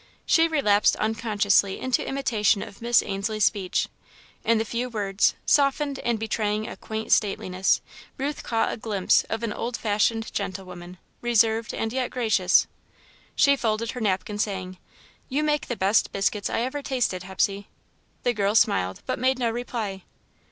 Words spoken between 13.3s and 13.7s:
She